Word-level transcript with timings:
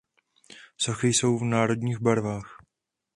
Sochy 0.77 1.07
jsou 1.13 1.37
v 1.37 1.43
národních 1.43 1.97
barvách. 1.99 2.57